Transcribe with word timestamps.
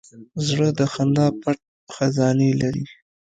زړه 0.47 0.69
د 0.79 0.81
خندا 0.93 1.27
پټ 1.41 1.59
خزانې 1.95 2.49
لري. 2.61 2.85